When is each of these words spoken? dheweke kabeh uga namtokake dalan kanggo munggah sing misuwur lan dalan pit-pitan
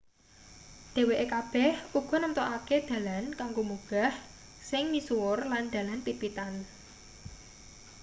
dheweke 0.93 1.25
kabeh 1.33 1.69
uga 1.99 2.15
namtokake 2.19 2.77
dalan 2.89 3.23
kanggo 3.39 3.61
munggah 3.69 4.13
sing 4.69 4.83
misuwur 4.93 5.39
lan 5.51 5.63
dalan 5.75 5.99
pit-pitan 6.05 6.53